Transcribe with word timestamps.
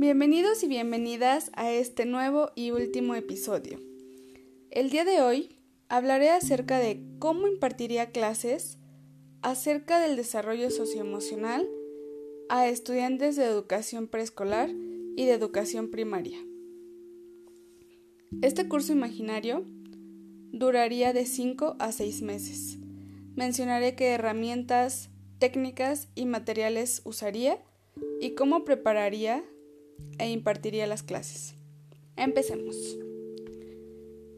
Bienvenidos 0.00 0.62
y 0.62 0.68
bienvenidas 0.68 1.50
a 1.54 1.72
este 1.72 2.06
nuevo 2.06 2.52
y 2.54 2.70
último 2.70 3.16
episodio. 3.16 3.80
El 4.70 4.90
día 4.90 5.04
de 5.04 5.22
hoy 5.22 5.58
hablaré 5.88 6.30
acerca 6.30 6.78
de 6.78 7.02
cómo 7.18 7.48
impartiría 7.48 8.12
clases 8.12 8.78
acerca 9.42 9.98
del 9.98 10.14
desarrollo 10.14 10.70
socioemocional 10.70 11.68
a 12.48 12.68
estudiantes 12.68 13.34
de 13.34 13.46
educación 13.46 14.06
preescolar 14.06 14.70
y 14.70 15.24
de 15.24 15.32
educación 15.32 15.90
primaria. 15.90 16.38
Este 18.40 18.68
curso 18.68 18.92
imaginario 18.92 19.64
duraría 20.52 21.12
de 21.12 21.26
5 21.26 21.74
a 21.80 21.90
6 21.90 22.22
meses. 22.22 22.78
Mencionaré 23.34 23.96
qué 23.96 24.10
herramientas, 24.10 25.10
técnicas 25.40 26.08
y 26.14 26.26
materiales 26.26 27.02
usaría 27.04 27.60
y 28.20 28.36
cómo 28.36 28.64
prepararía 28.64 29.42
e 30.18 30.30
impartiría 30.30 30.86
las 30.86 31.02
clases. 31.02 31.54
Empecemos. 32.16 32.76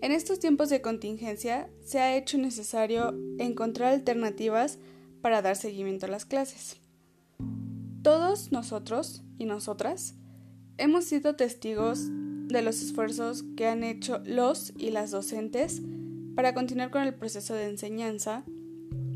En 0.03 0.13
estos 0.13 0.39
tiempos 0.39 0.71
de 0.71 0.81
contingencia 0.81 1.69
se 1.85 2.01
ha 2.01 2.17
hecho 2.17 2.39
necesario 2.39 3.15
encontrar 3.39 3.93
alternativas 3.93 4.79
para 5.21 5.43
dar 5.43 5.57
seguimiento 5.57 6.07
a 6.07 6.09
las 6.09 6.25
clases. 6.25 6.79
Todos 8.03 8.51
nosotros 8.51 9.23
y 9.39 9.45
nosotras 9.45 10.15
hemos 10.79 11.05
sido 11.05 11.37
testigos 11.37 12.09
de 12.49 12.63
los 12.63 12.81
esfuerzos 12.83 13.45
que 13.57 13.67
han 13.67 13.85
hecho 13.85 14.23
los 14.25 14.73
y 14.79 14.91
las 14.91 15.11
docentes 15.11 15.83
para 16.35 16.55
continuar 16.55 16.91
con 16.91 17.03
el 17.03 17.15
proceso 17.15 17.55
de 17.55 17.67
enseñanza 17.67 18.45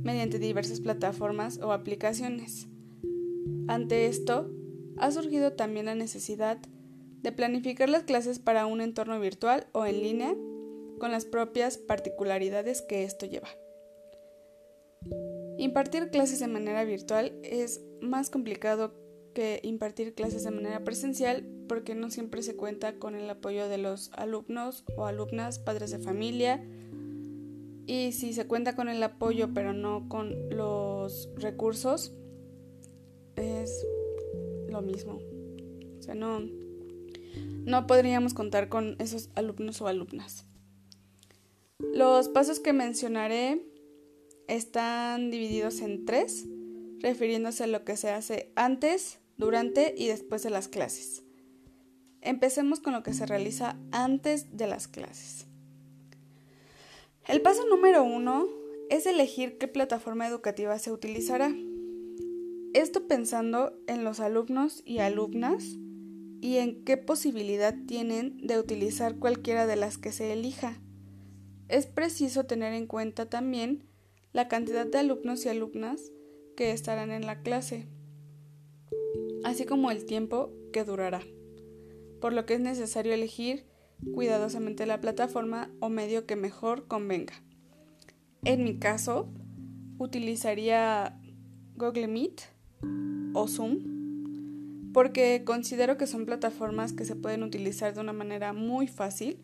mediante 0.03 0.39
diversas 0.39 0.81
plataformas 0.81 1.59
o 1.59 1.73
aplicaciones. 1.73 2.67
Ante 3.67 4.07
esto, 4.07 4.51
ha 4.99 5.11
surgido 5.11 5.53
también 5.53 5.87
la 5.87 5.95
necesidad 5.95 6.59
de 7.23 7.33
planificar 7.33 7.89
las 7.89 8.03
clases 8.03 8.39
para 8.39 8.67
un 8.67 8.81
entorno 8.81 9.19
virtual 9.19 9.67
o 9.73 9.87
en 9.87 10.03
línea 10.03 10.35
con 10.99 11.11
las 11.11 11.25
propias 11.25 11.79
particularidades 11.79 12.83
que 12.83 13.05
esto 13.05 13.27
lleva. 13.27 13.49
Impartir 15.59 16.11
clases 16.11 16.41
de 16.41 16.49
manera 16.49 16.85
virtual 16.85 17.33
es 17.43 17.81
más 18.01 18.31
complicado 18.31 18.95
que 19.35 19.61
impartir 19.63 20.15
clases 20.15 20.45
de 20.45 20.51
manera 20.51 20.85
presencial 20.85 21.47
porque 21.69 21.95
no 21.95 22.11
siempre 22.11 22.43
se 22.43 22.57
cuenta 22.57 22.99
con 22.99 23.15
el 23.15 23.29
apoyo 23.29 23.69
de 23.69 23.79
los 23.79 24.11
alumnos 24.13 24.85
o 24.97 25.07
alumnas, 25.07 25.59
padres 25.59 25.91
de 25.91 25.99
familia, 25.99 26.63
y 27.87 28.13
si 28.13 28.33
se 28.33 28.47
cuenta 28.47 28.77
con 28.77 28.89
el 28.89 29.03
apoyo 29.03 29.53
pero 29.53 29.73
no 29.73 30.09
con 30.09 30.49
los 30.51 31.29
recursos, 31.37 32.15
es 33.37 33.87
lo 34.75 34.83
mismo. 34.83 35.21
O 35.99 36.03
sea, 36.03 36.15
no, 36.15 36.41
no 37.65 37.87
podríamos 37.87 38.35
contar 38.35 38.69
con 38.69 38.97
esos 38.99 39.31
alumnos 39.35 39.81
o 39.81 39.87
alumnas. 39.87 40.47
Los 41.79 42.29
pasos 42.29 42.61
que 42.61 42.73
mencionaré 42.73 43.65
están 44.49 45.31
divididos 45.31 45.81
en 45.81 46.05
tres, 46.05 46.47
refiriéndose 47.01 47.65
a 47.65 47.69
lo 47.69 47.85
que 47.85 47.97
se 47.97 48.11
hace 48.11 48.53
antes, 48.57 49.21
durante 49.37 49.95
y 49.97 50.07
después 50.09 50.43
de 50.43 50.51
las 50.51 50.69
clases. 50.69 51.23
Empecemos 52.21 52.81
con 52.81 52.93
lo 52.93 53.03
que 53.03 53.13
se 53.13 53.27
realiza 53.27 53.77
antes 53.91 54.57
de 54.57 54.67
las 54.67 54.89
clases. 54.89 55.47
El 57.27 57.43
paso 57.43 57.67
número 57.67 58.05
uno 58.05 58.47
es 58.91 59.07
elegir 59.07 59.59
qué 59.59 59.67
plataforma 59.69 60.27
educativa 60.29 60.79
se 60.79 60.93
utilizará. 60.93 61.53
Esto 62.75 63.07
pensando 63.07 63.73
en 63.87 64.03
los 64.03 64.19
alumnos 64.19 64.83
y 64.85 64.99
alumnas 64.99 65.79
y 66.41 66.57
en 66.57 66.85
qué 66.85 66.97
posibilidad 66.97 67.73
tienen 67.87 68.37
de 68.45 68.59
utilizar 68.59 69.21
cualquiera 69.21 69.69
de 69.69 69.77
las 69.77 69.97
que 69.97 70.11
se 70.11 70.33
elija. 70.33 70.83
Es 71.69 71.87
preciso 71.87 72.47
tener 72.47 72.73
en 72.73 72.89
cuenta 72.89 73.31
también 73.31 73.89
la 74.33 74.49
cantidad 74.49 74.87
de 74.87 74.99
alumnos 74.99 75.47
y 75.47 75.51
alumnas 75.51 76.11
que 76.57 76.73
estarán 76.73 77.13
en 77.13 77.27
la 77.27 77.43
clase, 77.43 77.87
así 79.45 79.67
como 79.67 79.93
el 79.93 80.05
tiempo 80.05 80.51
que 80.73 80.83
durará, 80.83 81.23
por 82.21 82.33
lo 82.33 82.45
que 82.45 82.55
es 82.55 82.61
necesario 82.61 83.15
elegir 83.15 83.67
cuidadosamente 84.15 84.85
la 84.85 85.01
plataforma 85.01 85.71
o 85.79 85.91
medio 85.91 86.27
que 86.27 86.35
mejor 86.35 86.89
convenga. 86.89 87.35
En 88.43 88.65
mi 88.65 88.81
caso, 88.81 89.29
utilizaría 89.99 91.21
Google 91.77 92.09
Meet, 92.09 92.54
o 93.33 93.49
Zoom, 93.49 94.93
porque 94.93 95.43
considero 95.45 95.97
que 95.97 96.07
son 96.07 96.25
plataformas 96.27 96.93
que 96.93 97.05
se 97.05 97.17
pueden 97.17 97.43
utilizar 97.43 97.95
de 97.95 98.01
una 98.01 98.13
manera 98.13 98.53
muy 98.53 98.87
fácil 98.87 99.39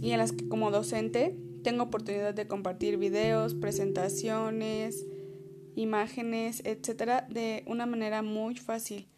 y 0.00 0.10
en 0.12 0.18
las 0.18 0.32
que 0.32 0.48
como 0.48 0.70
docente 0.70 1.36
tengo 1.62 1.84
oportunidad 1.84 2.34
de 2.34 2.46
compartir 2.46 2.98
videos, 2.98 3.54
presentaciones, 3.54 5.06
imágenes, 5.74 6.60
etcétera, 6.64 7.26
de 7.30 7.62
una 7.66 7.86
manera 7.86 8.22
muy 8.22 8.56
fácil. 8.56 9.08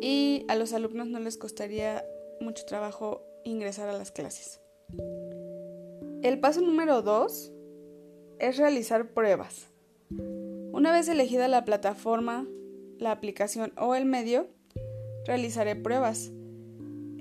Y 0.00 0.44
a 0.48 0.54
los 0.54 0.72
alumnos 0.72 1.08
no 1.08 1.18
les 1.18 1.38
costaría 1.38 2.04
mucho 2.40 2.64
trabajo 2.66 3.22
ingresar 3.44 3.88
a 3.88 3.96
las 3.96 4.10
clases. 4.10 4.60
El 6.22 6.38
paso 6.40 6.60
número 6.60 7.02
2 7.02 7.52
es 8.38 8.56
realizar 8.58 9.12
pruebas. 9.12 9.71
Una 10.82 10.90
vez 10.90 11.06
elegida 11.06 11.46
la 11.46 11.64
plataforma, 11.64 12.44
la 12.98 13.12
aplicación 13.12 13.72
o 13.76 13.94
el 13.94 14.04
medio, 14.04 14.48
realizaré 15.24 15.76
pruebas. 15.76 16.32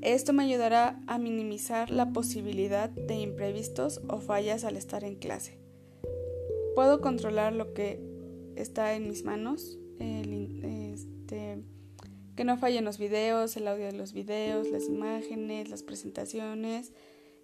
Esto 0.02 0.34
me 0.34 0.42
ayudará 0.42 1.00
a 1.06 1.20
minimizar 1.20 1.92
la 1.92 2.12
posibilidad 2.12 2.90
de 2.90 3.18
imprevistos 3.18 4.02
o 4.08 4.20
fallas 4.20 4.64
al 4.64 4.78
estar 4.78 5.04
en 5.04 5.14
clase. 5.14 5.60
Puedo 6.74 7.02
controlar 7.02 7.54
lo 7.54 7.76
que 7.76 8.02
está 8.56 8.96
en 8.96 9.08
mis 9.08 9.26
manos, 9.26 9.78
este, 10.00 11.64
que 12.36 12.44
no 12.44 12.58
fallen 12.58 12.84
los 12.84 12.98
videos, 12.98 13.56
el 13.58 13.68
audio 13.68 13.86
de 13.86 13.94
los 13.94 14.12
videos, 14.12 14.72
las 14.72 14.88
imágenes, 14.88 15.70
las 15.70 15.84
presentaciones, 15.84 16.94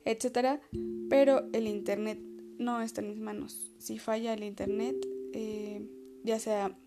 etc. 0.03 0.61
Pero 1.11 1.47
el 1.53 1.67
Internet 1.67 2.19
no 2.57 2.81
está 2.81 3.01
en 3.01 3.09
mis 3.09 3.19
manos. 3.19 3.71
Si 3.77 3.99
falla 3.99 4.33
el 4.33 4.43
Internet, 4.43 4.95
eh, 5.33 5.87
ya 6.27 6.39
sea 6.39 6.77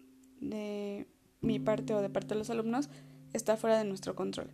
de 0.40 1.08
mi 1.40 1.58
parte 1.58 1.94
o 1.94 2.00
de 2.00 2.10
parte 2.10 2.34
de 2.34 2.38
los 2.38 2.50
alumnos, 2.50 2.88
está 3.32 3.56
fuera 3.56 3.78
de 3.78 3.84
nuestro 3.84 4.14
control. 4.14 4.50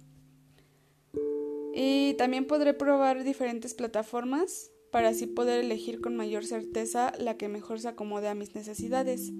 Y 1.74 2.14
también 2.14 2.46
podré 2.46 2.72
probar 2.72 3.22
diferentes 3.22 3.74
plataformas 3.74 4.70
para 4.90 5.08
así 5.08 5.26
poder 5.26 5.62
elegir 5.62 6.00
con 6.00 6.16
mayor 6.16 6.46
certeza 6.46 7.12
la 7.18 7.36
que 7.36 7.48
mejor 7.48 7.80
se 7.80 7.88
acomode 7.88 8.28
a 8.28 8.34
mis 8.34 8.54
necesidades. 8.54 9.30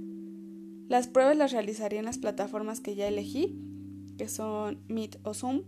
Las 0.88 1.08
pruebas 1.08 1.36
las 1.36 1.52
realizaré 1.52 1.96
en 1.96 2.04
las 2.04 2.18
plataformas 2.18 2.80
que 2.80 2.94
ya 2.94 3.08
elegí, 3.08 3.58
que 4.18 4.28
son 4.28 4.84
Meet 4.88 5.18
o 5.22 5.32
Zoom, 5.32 5.62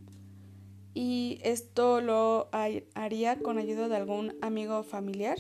y 0.95 1.39
esto 1.43 2.01
lo 2.01 2.49
haría 2.53 3.39
con 3.39 3.59
ayuda 3.59 3.89
de 3.89 3.97
algún 3.97 4.35
amigo 4.41 4.83
familiar 4.83 5.39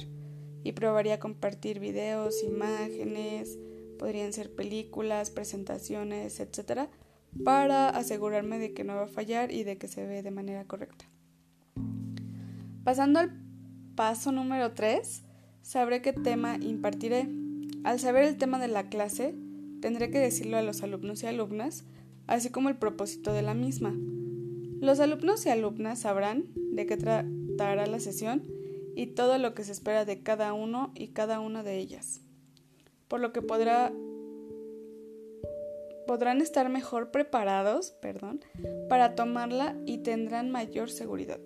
y 0.62 0.72
probaría 0.72 1.18
compartir 1.18 1.80
videos, 1.80 2.42
imágenes, 2.42 3.58
podrían 3.98 4.32
ser 4.32 4.54
películas, 4.54 5.30
presentaciones, 5.30 6.40
etc., 6.40 6.88
para 7.44 7.90
asegurarme 7.90 8.58
de 8.58 8.72
que 8.72 8.84
no 8.84 8.94
va 8.94 9.04
a 9.04 9.08
fallar 9.08 9.52
y 9.52 9.64
de 9.64 9.76
que 9.76 9.88
se 9.88 10.06
ve 10.06 10.22
de 10.22 10.30
manera 10.30 10.64
correcta. 10.64 11.04
Pasando 12.84 13.18
al 13.18 13.32
paso 13.94 14.32
número 14.32 14.72
3, 14.72 15.24
sabré 15.60 16.00
qué 16.00 16.14
tema 16.14 16.56
impartiré. 16.56 17.28
Al 17.84 17.98
saber 17.98 18.24
el 18.24 18.38
tema 18.38 18.58
de 18.58 18.68
la 18.68 18.88
clase, 18.88 19.34
tendré 19.82 20.10
que 20.10 20.18
decirlo 20.18 20.56
a 20.56 20.62
los 20.62 20.82
alumnos 20.82 21.22
y 21.22 21.26
alumnas, 21.26 21.84
así 22.26 22.50
como 22.50 22.70
el 22.70 22.76
propósito 22.76 23.32
de 23.32 23.42
la 23.42 23.54
misma. 23.54 23.94
Los 24.80 25.00
alumnos 25.00 25.44
y 25.44 25.50
alumnas 25.50 25.98
sabrán 25.98 26.46
de 26.54 26.86
qué 26.86 26.96
tratará 26.96 27.86
la 27.86 28.00
sesión 28.00 28.42
y 28.94 29.08
todo 29.08 29.38
lo 29.38 29.54
que 29.54 29.64
se 29.64 29.72
espera 29.72 30.04
de 30.04 30.22
cada 30.22 30.52
uno 30.52 30.92
y 30.94 31.08
cada 31.08 31.40
una 31.40 31.62
de 31.62 31.78
ellas, 31.78 32.20
por 33.08 33.20
lo 33.20 33.32
que 33.32 33.42
podrá, 33.42 33.92
podrán 36.06 36.40
estar 36.40 36.68
mejor 36.68 37.10
preparados 37.10 37.92
perdón, 38.00 38.40
para 38.88 39.14
tomarla 39.14 39.76
y 39.86 39.98
tendrán 39.98 40.50
mayor 40.50 40.90
seguridad. 40.90 41.40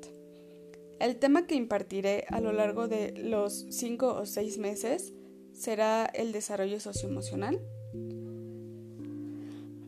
El 1.00 1.16
tema 1.16 1.46
que 1.46 1.56
impartiré 1.56 2.24
a 2.28 2.40
lo 2.40 2.52
largo 2.52 2.86
de 2.86 3.12
los 3.16 3.66
cinco 3.70 4.14
o 4.14 4.26
seis 4.26 4.58
meses 4.58 5.12
será 5.52 6.06
el 6.06 6.32
desarrollo 6.32 6.78
socioemocional. 6.78 7.60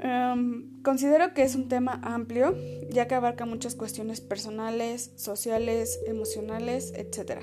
Em, 0.00 0.82
considero 0.82 1.32
que 1.32 1.42
es 1.42 1.54
un 1.54 1.68
tema 1.68 2.00
amplio, 2.02 2.56
ya 2.90 3.06
que 3.06 3.14
abarca 3.14 3.46
muchas 3.46 3.74
cuestiones 3.74 4.20
personales, 4.20 5.12
sociales, 5.14 6.00
emocionales, 6.06 6.92
etc. 6.96 7.40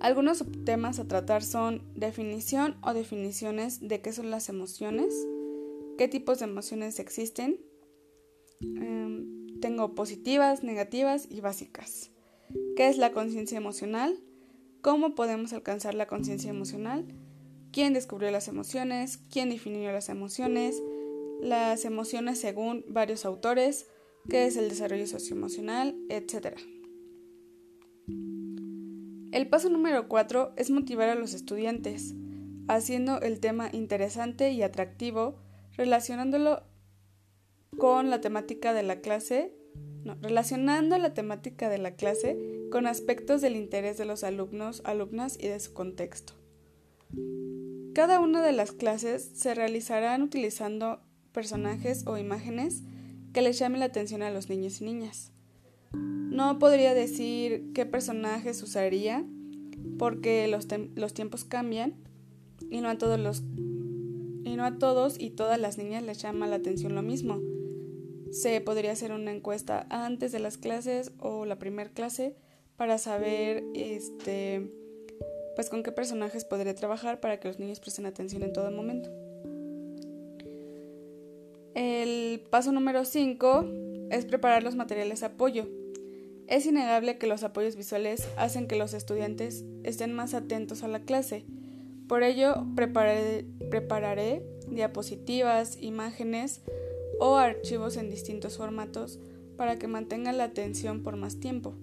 Algunos 0.00 0.44
temas 0.64 0.98
a 0.98 1.08
tratar 1.08 1.42
son 1.42 1.82
definición 1.94 2.76
o 2.82 2.92
definiciones 2.92 3.86
de 3.86 4.00
qué 4.00 4.12
son 4.12 4.30
las 4.30 4.48
emociones, 4.48 5.14
qué 5.98 6.08
tipos 6.08 6.38
de 6.40 6.44
emociones 6.44 6.98
existen, 6.98 7.60
Em, 8.60 9.58
tengo 9.60 9.94
positivas, 9.94 10.62
negativas 10.62 11.26
y 11.30 11.40
básicas. 11.40 12.10
¿Qué 12.76 12.88
es 12.88 12.98
la 12.98 13.12
conciencia 13.12 13.58
emocional? 13.58 14.18
¿Cómo 14.82 15.14
podemos 15.14 15.52
alcanzar 15.52 15.94
la 15.94 16.06
conciencia 16.06 16.50
emocional? 16.50 17.04
¿Quién 17.72 17.92
descubrió 17.92 18.30
las 18.30 18.48
emociones? 18.48 19.18
¿Quién 19.30 19.50
definió 19.50 19.92
las 19.92 20.08
emociones? 20.08 20.82
Las 21.40 21.84
emociones 21.84 22.38
según 22.38 22.84
varios 22.88 23.24
autores. 23.24 23.86
¿Qué 24.28 24.46
es 24.46 24.56
el 24.56 24.68
desarrollo 24.68 25.06
socioemocional? 25.06 25.96
Etcétera. 26.08 26.56
El 29.36 29.48
paso 29.48 29.68
número 29.68 30.08
4 30.08 30.54
es 30.56 30.70
motivar 30.70 31.10
a 31.10 31.14
los 31.14 31.34
estudiantes, 31.34 32.14
haciendo 32.68 33.20
el 33.20 33.38
tema 33.38 33.68
interesante 33.70 34.50
y 34.52 34.62
atractivo, 34.62 35.36
relacionándolo 35.76 36.62
con 37.76 38.08
la 38.08 38.22
temática 38.22 38.72
de 38.72 38.82
la 38.82 39.02
clase, 39.02 39.52
relacionando 40.22 40.96
la 40.96 41.12
temática 41.12 41.68
de 41.68 41.76
la 41.76 41.96
clase 41.96 42.38
con 42.72 42.86
aspectos 42.86 43.42
del 43.42 43.56
interés 43.56 43.98
de 43.98 44.06
los 44.06 44.24
alumnos, 44.24 44.80
alumnas 44.86 45.36
y 45.38 45.48
de 45.48 45.60
su 45.60 45.74
contexto. 45.74 46.32
Cada 47.92 48.20
una 48.20 48.40
de 48.40 48.52
las 48.52 48.72
clases 48.72 49.32
se 49.34 49.54
realizarán 49.54 50.22
utilizando 50.22 51.02
personajes 51.32 52.06
o 52.06 52.16
imágenes 52.16 52.84
que 53.34 53.42
les 53.42 53.58
llamen 53.58 53.80
la 53.80 53.86
atención 53.86 54.22
a 54.22 54.30
los 54.30 54.48
niños 54.48 54.80
y 54.80 54.84
niñas. 54.86 55.35
No 55.92 56.58
podría 56.58 56.94
decir 56.94 57.72
qué 57.74 57.86
personajes 57.86 58.62
usaría 58.62 59.24
porque 59.98 60.46
los, 60.48 60.66
los 60.94 61.14
tiempos 61.14 61.44
cambian 61.44 61.94
y 62.70 62.80
no 62.80 62.88
a 62.88 62.98
todos 62.98 63.18
los 63.18 63.42
y 64.44 64.56
no 64.56 64.64
a 64.64 64.78
todos 64.78 65.18
y 65.18 65.30
todas 65.30 65.58
las 65.58 65.76
niñas 65.76 66.02
les 66.02 66.18
llama 66.18 66.46
la 66.46 66.56
atención 66.56 66.94
lo 66.94 67.02
mismo. 67.02 67.40
Se 68.30 68.60
podría 68.60 68.92
hacer 68.92 69.12
una 69.12 69.32
encuesta 69.32 69.86
antes 69.90 70.32
de 70.32 70.38
las 70.38 70.58
clases 70.58 71.12
o 71.18 71.46
la 71.46 71.58
primera 71.58 71.90
clase 71.90 72.36
para 72.76 72.98
saber 72.98 73.64
este 73.74 74.70
pues 75.54 75.70
con 75.70 75.82
qué 75.82 75.90
personajes 75.90 76.44
podré 76.44 76.74
trabajar 76.74 77.18
para 77.18 77.40
que 77.40 77.48
los 77.48 77.58
niños 77.58 77.80
presten 77.80 78.04
atención 78.04 78.42
en 78.42 78.52
todo 78.52 78.70
momento. 78.70 79.10
El 81.74 82.40
paso 82.50 82.72
número 82.72 83.04
5 83.04 83.64
es 84.10 84.24
preparar 84.24 84.62
los 84.62 84.76
materiales 84.76 85.20
de 85.20 85.26
apoyo. 85.26 85.68
Es 86.46 86.66
innegable 86.66 87.18
que 87.18 87.26
los 87.26 87.42
apoyos 87.42 87.76
visuales 87.76 88.28
hacen 88.36 88.68
que 88.68 88.76
los 88.76 88.94
estudiantes 88.94 89.64
estén 89.82 90.12
más 90.12 90.34
atentos 90.34 90.82
a 90.82 90.88
la 90.88 91.00
clase. 91.00 91.44
Por 92.08 92.22
ello, 92.22 92.66
prepararé, 92.76 93.46
prepararé 93.68 94.42
diapositivas, 94.68 95.76
imágenes 95.80 96.62
o 97.18 97.36
archivos 97.36 97.96
en 97.96 98.10
distintos 98.10 98.58
formatos 98.58 99.18
para 99.56 99.76
que 99.76 99.88
mantengan 99.88 100.38
la 100.38 100.44
atención 100.44 101.02
por 101.02 101.16
más 101.16 101.40
tiempo. 101.40 101.74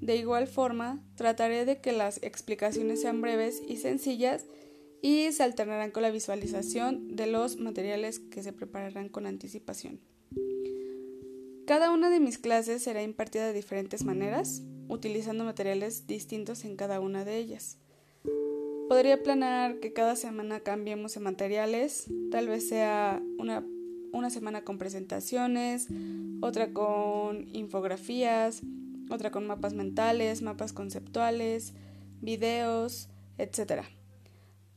De 0.00 0.16
igual 0.16 0.46
forma, 0.46 1.02
trataré 1.16 1.64
de 1.64 1.80
que 1.80 1.92
las 1.92 2.22
explicaciones 2.22 3.00
sean 3.00 3.20
breves 3.20 3.60
y 3.66 3.76
sencillas 3.76 4.46
y 5.02 5.30
se 5.32 5.42
alternarán 5.42 5.90
con 5.90 6.02
la 6.02 6.10
visualización 6.10 7.16
de 7.16 7.26
los 7.26 7.58
materiales 7.58 8.20
que 8.20 8.42
se 8.42 8.52
prepararán 8.52 9.08
con 9.08 9.26
anticipación. 9.26 10.00
Cada 11.68 11.90
una 11.90 12.08
de 12.08 12.18
mis 12.18 12.38
clases 12.38 12.82
será 12.82 13.02
impartida 13.02 13.46
de 13.46 13.52
diferentes 13.52 14.02
maneras, 14.02 14.62
utilizando 14.88 15.44
materiales 15.44 16.06
distintos 16.06 16.64
en 16.64 16.76
cada 16.76 16.98
una 16.98 17.26
de 17.26 17.36
ellas. 17.36 17.76
Podría 18.88 19.22
planear 19.22 19.78
que 19.78 19.92
cada 19.92 20.16
semana 20.16 20.60
cambiemos 20.60 21.12
de 21.12 21.20
materiales, 21.20 22.06
tal 22.30 22.48
vez 22.48 22.66
sea 22.66 23.22
una, 23.38 23.66
una 24.14 24.30
semana 24.30 24.64
con 24.64 24.78
presentaciones, 24.78 25.88
otra 26.40 26.72
con 26.72 27.54
infografías, 27.54 28.62
otra 29.10 29.30
con 29.30 29.46
mapas 29.46 29.74
mentales, 29.74 30.40
mapas 30.40 30.72
conceptuales, 30.72 31.74
videos, 32.22 33.10
etc. 33.36 33.82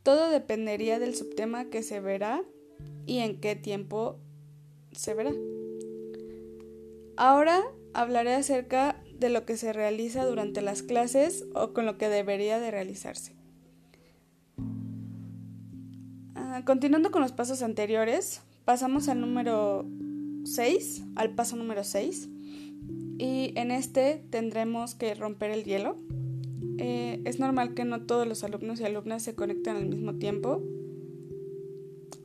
Todo 0.03 0.29
dependería 0.29 0.99
del 0.99 1.15
subtema 1.15 1.69
que 1.69 1.83
se 1.83 2.01
verá 2.01 2.43
y 3.05 3.19
en 3.19 3.39
qué 3.39 3.55
tiempo 3.55 4.19
se 4.91 5.13
verá. 5.13 5.31
Ahora 7.23 7.61
hablaré 7.93 8.33
acerca 8.33 8.99
de 9.19 9.29
lo 9.29 9.45
que 9.45 9.55
se 9.55 9.73
realiza 9.73 10.25
durante 10.25 10.63
las 10.63 10.81
clases 10.81 11.45
o 11.53 11.71
con 11.71 11.85
lo 11.85 11.99
que 11.99 12.09
debería 12.09 12.59
de 12.59 12.71
realizarse. 12.71 13.35
Ah, 16.33 16.63
continuando 16.65 17.11
con 17.11 17.21
los 17.21 17.31
pasos 17.31 17.61
anteriores, 17.61 18.41
pasamos 18.65 19.07
al 19.07 19.21
número 19.21 19.85
6, 20.45 21.03
al 21.15 21.35
paso 21.35 21.55
número 21.57 21.83
6, 21.83 22.27
y 23.19 23.53
en 23.55 23.69
este 23.69 24.25
tendremos 24.31 24.95
que 24.95 25.13
romper 25.13 25.51
el 25.51 25.63
hielo. 25.63 25.97
Eh, 26.79 27.21
es 27.25 27.39
normal 27.39 27.75
que 27.75 27.85
no 27.85 28.01
todos 28.01 28.25
los 28.27 28.43
alumnos 28.43 28.79
y 28.79 28.85
alumnas 28.85 29.21
se 29.21 29.35
conecten 29.35 29.75
al 29.75 29.85
mismo 29.85 30.15
tiempo 30.15 30.63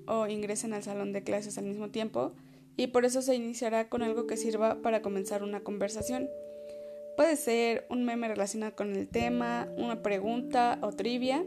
o 0.06 0.26
ingresen 0.26 0.72
al 0.72 0.84
salón 0.84 1.12
de 1.12 1.22
clases 1.22 1.58
al 1.58 1.66
mismo 1.66 1.90
tiempo 1.90 2.32
y 2.76 2.88
por 2.88 3.04
eso 3.04 3.22
se 3.22 3.34
iniciará 3.34 3.88
con 3.88 4.02
algo 4.02 4.26
que 4.26 4.36
sirva 4.36 4.82
para 4.82 5.02
comenzar 5.02 5.42
una 5.42 5.60
conversación. 5.60 6.28
Puede 7.16 7.36
ser 7.36 7.86
un 7.88 8.04
meme 8.04 8.28
relacionado 8.28 8.76
con 8.76 8.94
el 8.94 9.08
tema, 9.08 9.68
una 9.76 10.02
pregunta 10.02 10.78
o 10.82 10.92
trivia 10.92 11.44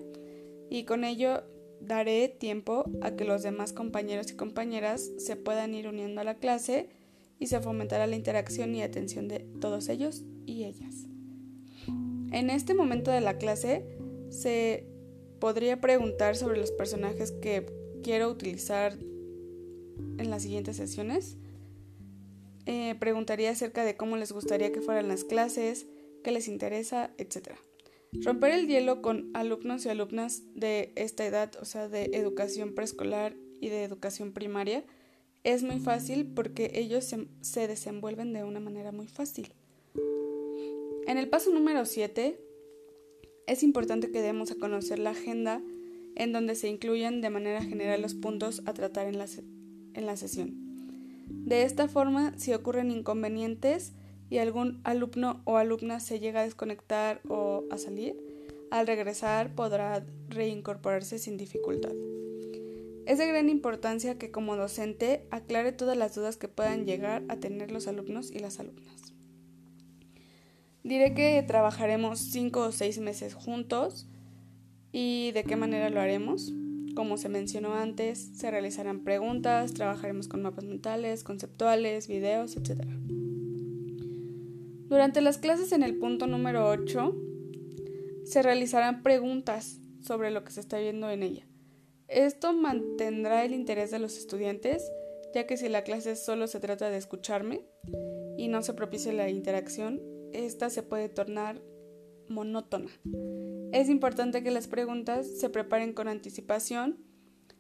y 0.69 0.83
con 0.83 1.03
ello 1.03 1.43
daré 1.79 2.27
tiempo 2.27 2.85
a 3.01 3.11
que 3.11 3.25
los 3.25 3.43
demás 3.43 3.73
compañeros 3.73 4.31
y 4.31 4.35
compañeras 4.35 5.09
se 5.17 5.35
puedan 5.35 5.75
ir 5.75 5.87
uniendo 5.87 6.21
a 6.21 6.23
la 6.23 6.35
clase 6.35 6.89
y 7.37 7.47
se 7.47 7.61
fomentará 7.61 8.07
la 8.07 8.15
interacción 8.15 8.75
y 8.75 8.81
atención 8.81 9.27
de 9.27 9.39
todos 9.61 9.89
ellos 9.89 10.23
y 10.45 10.65
ellas. 10.65 11.07
En 12.31 12.49
este 12.49 12.73
momento 12.73 13.11
de 13.11 13.21
la 13.21 13.37
clase 13.37 13.85
se 14.29 14.85
podría 15.39 15.79
preguntar 15.79 16.35
sobre 16.35 16.59
los 16.59 16.71
personajes 16.71 17.31
que 17.31 17.65
quiero 18.03 18.29
utilizar 18.29 18.97
en 20.17 20.29
las 20.29 20.43
siguientes 20.43 20.77
sesiones. 20.77 21.37
Eh, 22.65 22.95
preguntaría 22.99 23.51
acerca 23.51 23.83
de 23.83 23.97
cómo 23.97 24.17
les 24.17 24.31
gustaría 24.31 24.71
que 24.71 24.81
fueran 24.81 25.07
las 25.07 25.23
clases, 25.23 25.87
qué 26.23 26.31
les 26.31 26.47
interesa, 26.47 27.11
etc. 27.17 27.49
Romper 28.23 28.51
el 28.51 28.67
hielo 28.67 29.01
con 29.01 29.31
alumnos 29.33 29.85
y 29.85 29.89
alumnas 29.89 30.43
de 30.55 30.91
esta 30.95 31.25
edad, 31.25 31.51
o 31.61 31.65
sea, 31.65 31.87
de 31.87 32.11
educación 32.13 32.75
preescolar 32.75 33.35
y 33.59 33.69
de 33.69 33.83
educación 33.83 34.33
primaria, 34.33 34.83
es 35.43 35.63
muy 35.63 35.79
fácil 35.79 36.27
porque 36.27 36.71
ellos 36.75 37.05
se, 37.05 37.27
se 37.41 37.67
desenvuelven 37.67 38.33
de 38.33 38.43
una 38.43 38.59
manera 38.59 38.91
muy 38.91 39.07
fácil. 39.07 39.53
En 41.07 41.17
el 41.17 41.29
paso 41.29 41.51
número 41.51 41.85
7, 41.85 42.39
es 43.47 43.63
importante 43.63 44.11
que 44.11 44.21
demos 44.21 44.51
a 44.51 44.55
conocer 44.55 44.99
la 44.99 45.11
agenda 45.11 45.61
en 46.15 46.33
donde 46.33 46.55
se 46.55 46.67
incluyan 46.67 47.21
de 47.21 47.29
manera 47.29 47.63
general 47.63 48.01
los 48.01 48.13
puntos 48.13 48.61
a 48.65 48.73
tratar 48.73 49.07
en 49.07 49.17
la, 49.17 49.25
la 50.05 50.17
sesión. 50.17 50.53
De 51.27 51.63
esta 51.63 51.87
forma, 51.87 52.33
si 52.37 52.53
ocurren 52.53 52.91
inconvenientes 52.91 53.93
y 54.29 54.37
algún 54.37 54.81
alumno 54.83 55.41
o 55.45 55.57
alumna 55.57 55.99
se 55.99 56.19
llega 56.19 56.41
a 56.41 56.43
desconectar 56.43 57.21
o 57.27 57.63
a 57.71 57.77
salir, 57.77 58.15
al 58.71 58.87
regresar 58.87 59.55
podrá 59.55 60.05
reincorporarse 60.29 61.17
sin 61.17 61.37
dificultad. 61.37 61.93
Es 63.05 63.17
de 63.17 63.25
gran 63.25 63.49
importancia 63.49 64.19
que 64.19 64.29
como 64.29 64.55
docente 64.55 65.25
aclare 65.31 65.71
todas 65.71 65.97
las 65.97 66.13
dudas 66.13 66.37
que 66.37 66.47
puedan 66.47 66.85
llegar 66.85 67.23
a 67.27 67.37
tener 67.37 67.71
los 67.71 67.87
alumnos 67.87 68.29
y 68.29 68.37
las 68.37 68.59
alumnas. 68.59 69.13
Diré 70.83 71.13
que 71.13 71.43
trabajaremos 71.45 72.19
cinco 72.19 72.61
o 72.61 72.71
seis 72.71 72.99
meses 72.99 73.33
juntos 73.33 74.07
y 74.91 75.31
de 75.31 75.43
qué 75.43 75.55
manera 75.55 75.89
lo 75.89 75.99
haremos. 75.99 76.53
Como 76.95 77.17
se 77.17 77.29
mencionó 77.29 77.73
antes, 77.73 78.19
se 78.33 78.51
realizarán 78.51 79.03
preguntas, 79.03 79.73
trabajaremos 79.73 80.27
con 80.27 80.41
mapas 80.41 80.65
mentales, 80.65 81.23
conceptuales, 81.23 82.07
videos, 82.07 82.57
etc. 82.57 82.83
Durante 84.87 85.21
las 85.21 85.37
clases 85.37 85.71
en 85.71 85.83
el 85.83 85.97
punto 85.97 86.27
número 86.27 86.67
8, 86.67 87.15
se 88.25 88.41
realizarán 88.41 89.03
preguntas 89.03 89.79
sobre 90.01 90.31
lo 90.31 90.43
que 90.43 90.51
se 90.51 90.59
está 90.61 90.79
viendo 90.79 91.09
en 91.09 91.23
ella. 91.23 91.47
Esto 92.07 92.53
mantendrá 92.53 93.45
el 93.45 93.53
interés 93.53 93.91
de 93.91 93.99
los 93.99 94.17
estudiantes, 94.17 94.83
ya 95.33 95.45
que 95.45 95.57
si 95.57 95.69
la 95.69 95.83
clase 95.83 96.15
solo 96.15 96.47
se 96.47 96.59
trata 96.59 96.89
de 96.89 96.97
escucharme 96.97 97.61
y 98.37 98.47
no 98.47 98.63
se 98.63 98.73
propicia 98.73 99.13
la 99.13 99.29
interacción, 99.29 100.01
esta 100.33 100.69
se 100.69 100.83
puede 100.83 101.09
tornar 101.09 101.61
monótona. 102.27 102.89
Es 103.71 103.87
importante 103.87 104.41
que 104.41 104.49
las 104.49 104.67
preguntas 104.67 105.27
se 105.39 105.49
preparen 105.49 105.93
con 105.93 106.07
anticipación 106.07 106.97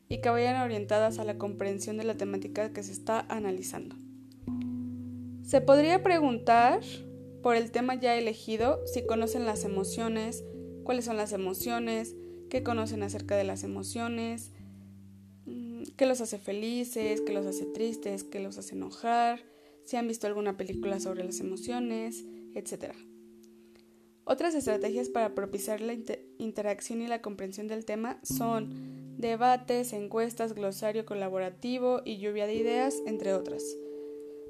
y 0.07 0.21
que 0.21 0.29
vayan 0.29 0.59
orientadas 0.59 1.19
a 1.19 1.23
la 1.23 1.37
comprensión 1.37 1.97
de 1.97 2.03
la 2.03 2.17
temática 2.17 2.73
que 2.73 2.81
se 2.81 2.91
está 2.91 3.27
analizando. 3.29 3.95
Se 5.43 5.61
podría 5.61 6.01
preguntar 6.01 6.81
por 7.43 7.55
el 7.55 7.69
tema 7.69 7.93
ya 7.93 8.15
elegido 8.15 8.79
si 8.87 9.05
conocen 9.05 9.45
las 9.45 9.63
emociones, 9.63 10.43
cuáles 10.83 11.05
son 11.05 11.15
las 11.15 11.31
emociones, 11.31 12.15
qué 12.49 12.63
conocen 12.63 13.03
acerca 13.03 13.37
de 13.37 13.43
las 13.43 13.63
emociones, 13.63 14.51
mm, 15.45 15.83
qué 15.95 16.07
los 16.07 16.21
hace 16.21 16.39
felices, 16.39 17.21
qué 17.21 17.33
los 17.33 17.45
hace 17.45 17.65
tristes, 17.65 18.23
qué 18.23 18.39
los 18.39 18.57
hace 18.57 18.73
enojar, 18.73 19.43
si 19.85 19.95
han 19.95 20.07
visto 20.07 20.25
alguna 20.25 20.57
película 20.57 20.99
sobre 20.99 21.23
las 21.23 21.39
emociones, 21.39 22.25
etc. 22.55 22.95
Otras 24.29 24.53
estrategias 24.53 25.09
para 25.09 25.33
propiciar 25.33 25.81
la 25.81 25.95
interacción 26.37 27.01
y 27.01 27.07
la 27.07 27.19
comprensión 27.19 27.67
del 27.67 27.83
tema 27.83 28.19
son 28.21 29.17
debates, 29.17 29.91
encuestas, 29.91 30.53
glosario 30.53 31.03
colaborativo 31.03 32.03
y 32.05 32.19
lluvia 32.19 32.45
de 32.45 32.53
ideas, 32.53 33.01
entre 33.07 33.33
otras. 33.33 33.63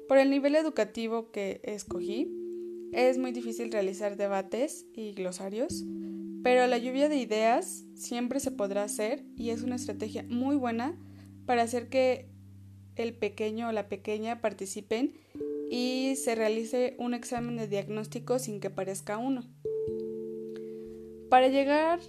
Por 0.06 0.18
el 0.18 0.28
nivel 0.28 0.54
educativo 0.54 1.30
que 1.30 1.62
escogí, 1.64 2.30
es 2.92 3.16
muy 3.16 3.32
difícil 3.32 3.72
realizar 3.72 4.18
debates 4.18 4.84
y 4.92 5.12
glosarios, 5.12 5.82
pero 6.42 6.66
la 6.66 6.76
lluvia 6.76 7.08
de 7.08 7.16
ideas 7.16 7.86
siempre 7.94 8.38
se 8.38 8.50
podrá 8.50 8.84
hacer 8.84 9.24
y 9.34 9.48
es 9.48 9.62
una 9.62 9.76
estrategia 9.76 10.26
muy 10.28 10.56
buena 10.56 10.94
para 11.46 11.62
hacer 11.62 11.88
que 11.88 12.28
el 12.96 13.14
pequeño 13.14 13.68
o 13.68 13.72
la 13.72 13.88
pequeña 13.88 14.42
participen 14.42 15.14
y 15.70 16.16
se 16.16 16.34
realice 16.34 16.96
un 16.98 17.14
examen 17.14 17.56
de 17.56 17.66
diagnóstico 17.66 18.38
sin 18.38 18.60
que 18.60 18.68
parezca 18.68 19.16
uno. 19.16 19.48
Para 21.30 21.46
llegar 21.46 22.00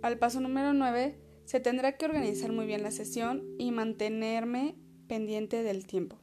al 0.00 0.16
paso 0.18 0.40
número 0.40 0.72
9, 0.72 1.18
se 1.44 1.58
tendrá 1.58 1.96
que 1.96 2.04
organizar 2.04 2.52
muy 2.52 2.66
bien 2.66 2.84
la 2.84 2.92
sesión 2.92 3.42
y 3.58 3.72
mantenerme 3.72 4.76
pendiente 5.08 5.64
del 5.64 5.88
tiempo. 5.88 6.20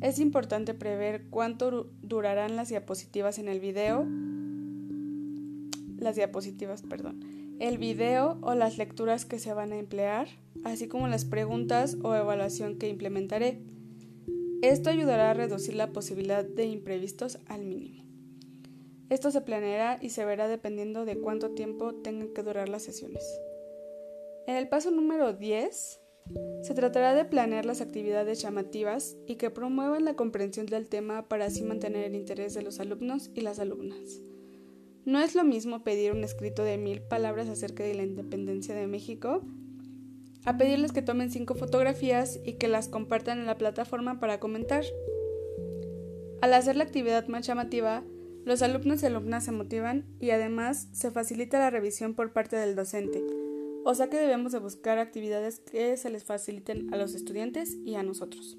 Es 0.00 0.18
importante 0.18 0.74
prever 0.74 1.28
cuánto 1.30 1.88
durarán 2.02 2.56
las 2.56 2.68
diapositivas 2.68 3.38
en 3.38 3.46
el 3.48 3.60
video, 3.60 4.04
las 5.98 6.16
diapositivas, 6.16 6.82
perdón, 6.82 7.20
el 7.60 7.78
video 7.78 8.38
o 8.42 8.56
las 8.56 8.76
lecturas 8.76 9.24
que 9.24 9.38
se 9.38 9.54
van 9.54 9.72
a 9.72 9.78
emplear, 9.78 10.26
así 10.64 10.88
como 10.88 11.06
las 11.06 11.24
preguntas 11.24 11.96
o 12.02 12.12
evaluación 12.16 12.76
que 12.76 12.88
implementaré. 12.88 13.60
Esto 14.62 14.90
ayudará 14.90 15.30
a 15.30 15.34
reducir 15.34 15.76
la 15.76 15.92
posibilidad 15.92 16.44
de 16.44 16.64
imprevistos 16.64 17.38
al 17.46 17.64
mínimo. 17.64 18.11
Esto 19.12 19.30
se 19.30 19.42
planeará 19.42 19.98
y 20.00 20.08
se 20.08 20.24
verá 20.24 20.48
dependiendo 20.48 21.04
de 21.04 21.18
cuánto 21.18 21.50
tiempo 21.50 21.92
tengan 21.96 22.32
que 22.32 22.42
durar 22.42 22.70
las 22.70 22.82
sesiones. 22.82 23.22
En 24.46 24.56
el 24.56 24.70
paso 24.70 24.90
número 24.90 25.34
10, 25.34 26.00
se 26.62 26.74
tratará 26.74 27.14
de 27.14 27.26
planear 27.26 27.66
las 27.66 27.82
actividades 27.82 28.40
llamativas 28.40 29.18
y 29.26 29.34
que 29.34 29.50
promuevan 29.50 30.06
la 30.06 30.16
comprensión 30.16 30.64
del 30.64 30.88
tema 30.88 31.28
para 31.28 31.44
así 31.44 31.62
mantener 31.62 32.04
el 32.04 32.14
interés 32.14 32.54
de 32.54 32.62
los 32.62 32.80
alumnos 32.80 33.30
y 33.34 33.42
las 33.42 33.58
alumnas. 33.58 34.22
No 35.04 35.20
es 35.20 35.34
lo 35.34 35.44
mismo 35.44 35.84
pedir 35.84 36.12
un 36.12 36.24
escrito 36.24 36.64
de 36.64 36.78
mil 36.78 37.02
palabras 37.02 37.50
acerca 37.50 37.82
de 37.82 37.92
la 37.92 38.04
independencia 38.04 38.74
de 38.74 38.86
México 38.86 39.42
a 40.46 40.56
pedirles 40.56 40.92
que 40.92 41.02
tomen 41.02 41.30
cinco 41.30 41.54
fotografías 41.54 42.40
y 42.46 42.54
que 42.54 42.66
las 42.66 42.88
compartan 42.88 43.40
en 43.40 43.46
la 43.46 43.58
plataforma 43.58 44.20
para 44.20 44.40
comentar. 44.40 44.86
Al 46.40 46.54
hacer 46.54 46.76
la 46.76 46.84
actividad 46.84 47.28
más 47.28 47.46
llamativa, 47.46 48.04
los 48.44 48.62
alumnos 48.62 49.02
y 49.02 49.06
alumnas 49.06 49.44
se 49.44 49.52
motivan 49.52 50.04
y 50.20 50.30
además 50.30 50.88
se 50.92 51.10
facilita 51.10 51.58
la 51.58 51.70
revisión 51.70 52.14
por 52.14 52.32
parte 52.32 52.56
del 52.56 52.74
docente, 52.74 53.22
o 53.84 53.94
sea 53.94 54.08
que 54.08 54.16
debemos 54.16 54.52
de 54.52 54.58
buscar 54.58 54.98
actividades 54.98 55.60
que 55.60 55.96
se 55.96 56.10
les 56.10 56.24
faciliten 56.24 56.92
a 56.92 56.96
los 56.96 57.14
estudiantes 57.14 57.76
y 57.84 57.94
a 57.94 58.02
nosotros. 58.02 58.58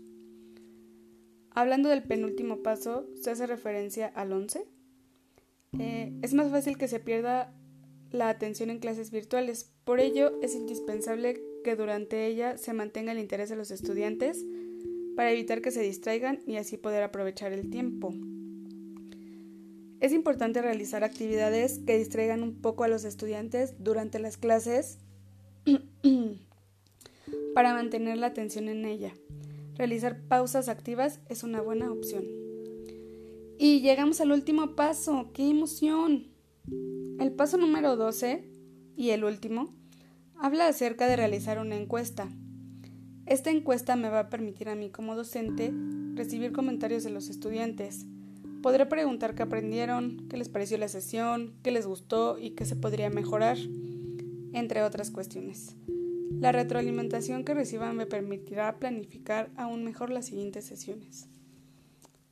Hablando 1.52 1.90
del 1.90 2.04
penúltimo 2.04 2.64
paso, 2.64 3.08
se 3.22 3.32
hace 3.32 3.46
referencia 3.46 4.08
al 4.08 4.34
11. 4.34 4.66
Eh, 5.80 6.14
es 6.22 6.34
más 6.34 6.50
fácil 6.50 6.78
que 6.78 6.88
se 6.88 7.00
pierda 7.00 7.54
la 8.12 8.30
atención 8.30 8.70
en 8.70 8.80
clases 8.80 9.12
virtuales, 9.12 9.72
por 9.84 10.00
ello 10.00 10.40
es 10.42 10.56
indispensable 10.56 11.42
que 11.64 11.76
durante 11.76 12.28
ella 12.28 12.58
se 12.58 12.74
mantenga 12.74 13.12
el 13.12 13.20
interés 13.20 13.50
de 13.50 13.56
los 13.56 13.72
estudiantes 13.72 14.46
para 15.16 15.32
evitar 15.32 15.62
que 15.62 15.72
se 15.72 15.82
distraigan 15.82 16.40
y 16.46 16.58
así 16.58 16.78
poder 16.78 17.04
aprovechar 17.04 17.54
el 17.54 17.70
tiempo. 17.70 18.14
Es 20.04 20.12
importante 20.12 20.62
realizar 20.62 21.06
actividades 21.06 21.80
que 21.80 21.98
distraigan 21.98 22.44
un 22.44 22.56
poco 22.56 22.84
a 22.84 22.90
los 22.90 23.06
estudiantes 23.06 23.76
durante 23.80 24.20
las 24.20 24.36
clases 24.36 24.98
para 27.56 27.74
mantener 27.74 28.18
la 28.18 28.28
atención 28.28 28.68
en 28.68 28.84
ella. 28.84 29.14
Realizar 29.76 30.20
pausas 30.28 30.68
activas 30.68 31.22
es 31.30 31.44
una 31.44 31.62
buena 31.62 31.90
opción. 31.90 32.26
Y 33.58 33.80
llegamos 33.80 34.20
al 34.20 34.34
último 34.34 34.76
paso. 34.76 35.32
¡Qué 35.34 35.50
emoción! 35.50 36.28
El 37.18 37.32
paso 37.32 37.56
número 37.56 37.96
12 37.96 38.44
y 38.98 39.12
el 39.12 39.24
último 39.24 39.74
habla 40.36 40.68
acerca 40.68 41.08
de 41.08 41.16
realizar 41.16 41.60
una 41.60 41.78
encuesta. 41.78 42.28
Esta 43.26 43.52
encuesta 43.52 43.96
me 43.96 44.10
va 44.10 44.20
a 44.20 44.30
permitir 44.30 44.68
a 44.68 44.76
mí 44.76 44.90
como 44.90 45.16
docente 45.16 45.74
recibir 46.14 46.52
comentarios 46.52 47.06
de 47.06 47.10
los 47.10 47.30
estudiantes. 47.30 48.06
Podré 48.64 48.86
preguntar 48.86 49.36
qué 49.36 49.44
aprendieron, 49.44 50.26
qué 50.30 50.38
les 50.38 50.48
pareció 50.48 50.78
la 50.78 50.88
sesión, 50.88 51.54
qué 51.64 51.72
les 51.72 51.86
gustó 51.86 52.38
y 52.40 52.52
qué 52.52 52.64
se 52.64 52.78
podría 52.78 53.10
mejorar 53.10 53.58
entre 54.54 54.84
otras 54.84 55.12
cuestiones. 55.12 55.76
La 56.40 56.54
retroalimentación 56.54 57.44
que 57.44 57.54
reciban 57.54 57.98
me 57.98 58.06
permitirá 58.06 58.80
planificar 58.80 59.52
aún 59.58 59.84
mejor 59.84 60.12
las 60.12 60.28
siguientes 60.28 60.64
sesiones. 60.64 61.28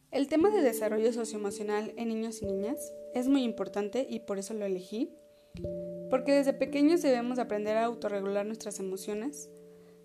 El 0.09 0.29
tema 0.29 0.49
de 0.51 0.61
desarrollo 0.61 1.11
socioemocional 1.11 1.93
en 1.97 2.07
niños 2.07 2.41
y 2.41 2.45
niñas 2.45 2.93
es 3.13 3.27
muy 3.27 3.43
importante 3.43 4.07
y 4.09 4.21
por 4.21 4.39
eso 4.39 4.53
lo 4.53 4.65
elegí, 4.65 5.11
porque 6.09 6.31
desde 6.31 6.53
pequeños 6.53 7.01
debemos 7.01 7.39
aprender 7.39 7.75
a 7.75 7.83
autorregular 7.83 8.45
nuestras 8.45 8.79
emociones, 8.79 9.49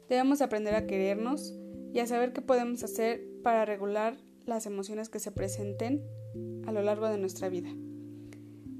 debemos 0.08 0.42
aprender 0.42 0.74
a 0.74 0.88
querernos 0.88 1.54
y 1.94 2.00
a 2.00 2.06
saber 2.08 2.32
qué 2.32 2.42
podemos 2.42 2.82
hacer 2.82 3.24
para 3.44 3.64
regular 3.64 4.25
las 4.46 4.66
emociones 4.66 5.08
que 5.08 5.18
se 5.18 5.32
presenten 5.32 6.02
a 6.66 6.72
lo 6.72 6.82
largo 6.82 7.08
de 7.08 7.18
nuestra 7.18 7.48
vida. 7.48 7.70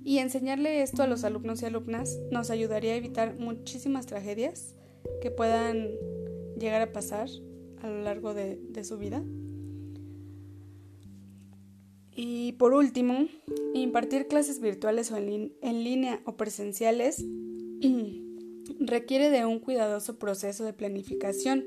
Y 0.04 0.18
enseñarle 0.18 0.82
esto 0.82 1.02
a 1.02 1.08
los 1.08 1.24
alumnos 1.24 1.62
y 1.62 1.66
alumnas 1.66 2.18
nos 2.30 2.50
ayudaría 2.50 2.92
a 2.92 2.96
evitar 2.96 3.38
muchísimas 3.38 4.06
tragedias 4.06 4.76
que 5.20 5.30
puedan 5.30 5.90
llegar 6.58 6.80
a 6.80 6.92
pasar 6.92 7.28
a 7.82 7.88
lo 7.88 8.02
largo 8.02 8.32
de, 8.32 8.84
su 8.84 8.98
vida. 8.98 9.22
Y 12.12 12.52
por 12.52 12.72
último, 12.72 13.26
impartir 13.74 14.28
clases 14.28 14.60
virtuales 14.60 15.10
o 15.10 15.16
en, 15.16 15.52
en 15.60 15.84
línea 15.84 16.20
o 16.24 16.36
presenciales 16.36 17.24
requiere 18.78 19.30
de 19.30 19.44
un 19.44 19.58
cuidadoso 19.58 20.18
proceso 20.18 20.64
de 20.64 20.72
planificación 20.72 21.64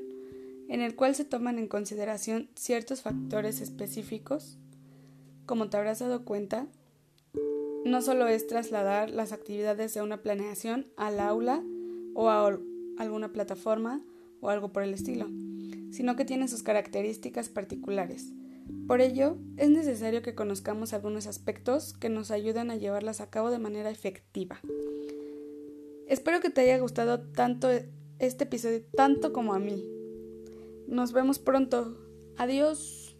en 0.70 0.80
el 0.80 0.94
cual 0.94 1.16
se 1.16 1.24
toman 1.24 1.58
en 1.58 1.66
consideración 1.66 2.48
ciertos 2.54 3.02
factores 3.02 3.60
específicos. 3.60 4.56
Como 5.44 5.68
te 5.68 5.76
habrás 5.76 5.98
dado 5.98 6.24
cuenta, 6.24 6.68
no 7.84 8.00
solo 8.02 8.28
es 8.28 8.46
trasladar 8.46 9.10
las 9.10 9.32
actividades 9.32 9.92
de 9.94 10.00
una 10.00 10.22
planeación 10.22 10.86
al 10.96 11.18
aula 11.18 11.60
o 12.14 12.30
a 12.30 12.56
alguna 12.98 13.32
plataforma 13.32 14.00
o 14.40 14.48
algo 14.48 14.72
por 14.72 14.84
el 14.84 14.94
estilo, 14.94 15.26
sino 15.90 16.14
que 16.14 16.24
tiene 16.24 16.46
sus 16.46 16.62
características 16.62 17.48
particulares. 17.48 18.32
Por 18.86 19.00
ello, 19.00 19.38
es 19.56 19.70
necesario 19.70 20.22
que 20.22 20.36
conozcamos 20.36 20.92
algunos 20.92 21.26
aspectos 21.26 21.94
que 21.94 22.10
nos 22.10 22.30
ayuden 22.30 22.70
a 22.70 22.76
llevarlas 22.76 23.20
a 23.20 23.28
cabo 23.28 23.50
de 23.50 23.58
manera 23.58 23.90
efectiva. 23.90 24.60
Espero 26.06 26.38
que 26.38 26.50
te 26.50 26.60
haya 26.60 26.78
gustado 26.78 27.20
tanto 27.20 27.68
este 28.20 28.44
episodio, 28.44 28.84
tanto 28.94 29.32
como 29.32 29.52
a 29.52 29.58
mí. 29.58 29.99
Nos 30.90 31.12
vemos 31.12 31.38
pronto. 31.38 31.96
Adiós. 32.36 33.16